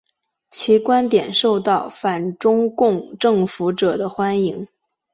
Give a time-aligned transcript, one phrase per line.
[0.49, 4.67] 其观点受到反中共政府者的欢迎。